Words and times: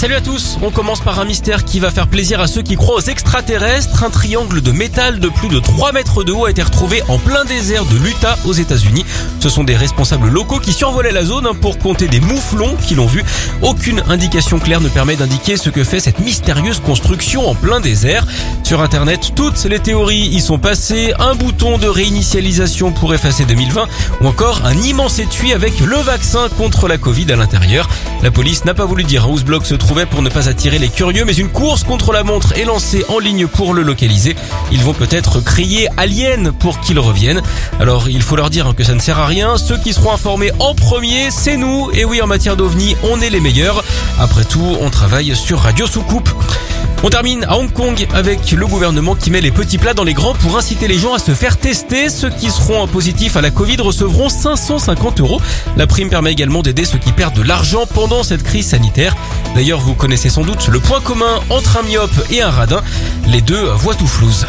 Salut 0.00 0.14
à 0.14 0.22
tous, 0.22 0.56
on 0.62 0.70
commence 0.70 1.00
par 1.00 1.20
un 1.20 1.26
mystère 1.26 1.62
qui 1.62 1.78
va 1.78 1.90
faire 1.90 2.06
plaisir 2.06 2.40
à 2.40 2.46
ceux 2.46 2.62
qui 2.62 2.76
croient 2.76 2.94
aux 2.94 3.00
extraterrestres. 3.02 4.02
Un 4.02 4.08
triangle 4.08 4.62
de 4.62 4.72
métal 4.72 5.20
de 5.20 5.28
plus 5.28 5.48
de 5.48 5.58
3 5.58 5.92
mètres 5.92 6.24
de 6.24 6.32
haut 6.32 6.46
a 6.46 6.50
été 6.50 6.62
retrouvé 6.62 7.02
en 7.08 7.18
plein 7.18 7.44
désert 7.44 7.84
de 7.84 7.98
l'Utah 7.98 8.38
aux 8.46 8.54
États-Unis. 8.54 9.04
Ce 9.40 9.50
sont 9.50 9.62
des 9.62 9.76
responsables 9.76 10.30
locaux 10.30 10.58
qui 10.58 10.72
survolaient 10.72 11.12
la 11.12 11.26
zone 11.26 11.50
pour 11.60 11.76
compter 11.78 12.08
des 12.08 12.20
mouflons 12.20 12.76
qui 12.76 12.94
l'ont 12.94 13.04
vu. 13.04 13.22
Aucune 13.60 14.02
indication 14.08 14.58
claire 14.58 14.80
ne 14.80 14.88
permet 14.88 15.16
d'indiquer 15.16 15.58
ce 15.58 15.68
que 15.68 15.84
fait 15.84 16.00
cette 16.00 16.20
mystérieuse 16.20 16.80
construction 16.80 17.46
en 17.46 17.54
plein 17.54 17.80
désert. 17.80 18.26
Sur 18.64 18.80
internet, 18.80 19.32
toutes 19.36 19.62
les 19.64 19.80
théories 19.80 20.28
y 20.28 20.40
sont 20.40 20.58
passées. 20.58 21.12
Un 21.18 21.34
bouton 21.34 21.76
de 21.76 21.88
réinitialisation 21.88 22.90
pour 22.90 23.12
effacer 23.12 23.44
2020 23.44 23.86
ou 24.22 24.28
encore 24.28 24.62
un 24.64 24.78
immense 24.78 25.18
étui 25.18 25.52
avec 25.52 25.78
le 25.80 25.96
vaccin 25.96 26.48
contre 26.56 26.88
la 26.88 26.96
Covid 26.96 27.30
à 27.32 27.36
l'intérieur. 27.36 27.86
La 28.22 28.30
police 28.30 28.64
n'a 28.66 28.74
pas 28.74 28.84
voulu 28.84 29.04
dire 29.04 29.30
où 29.30 29.38
ce 29.38 29.44
bloc 29.44 29.64
se 29.64 29.74
trouvait 29.74 30.04
pour 30.04 30.20
ne 30.20 30.28
pas 30.28 30.48
attirer 30.48 30.78
les 30.78 30.88
curieux, 30.88 31.24
mais 31.24 31.34
une 31.34 31.48
course 31.48 31.84
contre 31.84 32.12
la 32.12 32.22
montre 32.22 32.52
est 32.58 32.64
lancée 32.64 33.04
en 33.08 33.18
ligne 33.18 33.46
pour 33.46 33.72
le 33.72 33.82
localiser. 33.82 34.36
Ils 34.70 34.82
vont 34.82 34.92
peut-être 34.92 35.40
crier 35.40 35.88
Alien 35.96 36.52
pour 36.52 36.80
qu'ils 36.80 36.98
reviennent. 36.98 37.42
Alors 37.80 38.08
il 38.08 38.22
faut 38.22 38.36
leur 38.36 38.50
dire 38.50 38.74
que 38.76 38.84
ça 38.84 38.94
ne 38.94 39.00
sert 39.00 39.18
à 39.18 39.26
rien. 39.26 39.56
Ceux 39.56 39.78
qui 39.78 39.94
seront 39.94 40.12
informés 40.12 40.50
en 40.58 40.74
premier, 40.74 41.30
c'est 41.30 41.56
nous. 41.56 41.90
Et 41.92 42.04
oui, 42.04 42.20
en 42.20 42.26
matière 42.26 42.56
d'OVNI, 42.56 42.96
on 43.04 43.20
est 43.20 43.30
les 43.30 43.40
meilleurs. 43.40 43.82
Après 44.18 44.44
tout, 44.44 44.76
on 44.80 44.90
travaille 44.90 45.34
sur 45.34 45.60
Radio 45.60 45.86
Soucoupe. 45.86 46.28
On 47.02 47.08
termine 47.08 47.44
à 47.44 47.56
Hong 47.56 47.72
Kong 47.72 48.06
avec 48.12 48.50
le 48.50 48.66
gouvernement 48.66 49.14
qui 49.14 49.30
met 49.30 49.40
les 49.40 49.50
petits 49.50 49.78
plats 49.78 49.94
dans 49.94 50.04
les 50.04 50.12
grands 50.12 50.34
pour 50.34 50.58
inciter 50.58 50.86
les 50.86 50.98
gens 50.98 51.14
à 51.14 51.18
se 51.18 51.32
faire 51.32 51.56
tester. 51.56 52.10
Ceux 52.10 52.28
qui 52.28 52.50
seront 52.50 52.86
positifs 52.86 53.36
à 53.36 53.40
la 53.40 53.50
Covid 53.50 53.76
recevront 53.76 54.28
550 54.28 55.20
euros. 55.20 55.40
La 55.78 55.86
prime 55.86 56.10
permet 56.10 56.32
également 56.32 56.62
d'aider 56.62 56.84
ceux 56.84 56.98
qui 56.98 57.12
perdent 57.12 57.36
de 57.36 57.42
l'argent 57.42 57.86
pendant 57.86 58.22
cette 58.22 58.42
crise 58.42 58.68
sanitaire. 58.68 59.16
D'ailleurs, 59.54 59.80
vous 59.80 59.94
connaissez 59.94 60.28
sans 60.28 60.42
doute 60.42 60.68
le 60.68 60.78
point 60.78 61.00
commun 61.00 61.40
entre 61.48 61.78
un 61.78 61.82
myope 61.82 62.10
et 62.30 62.42
un 62.42 62.50
radin. 62.50 62.82
Les 63.26 63.40
deux 63.40 63.62
voient 63.76 63.94
tout 63.94 64.06
flouze. 64.06 64.46